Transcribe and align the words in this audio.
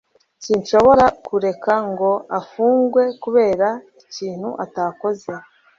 Sinshobora 0.43 1.05
kureka 1.27 1.73
ngo 1.89 2.11
afungwe 2.39 3.03
kubera 3.23 3.67
ikintu 4.05 4.49
atakoze. 4.65 5.31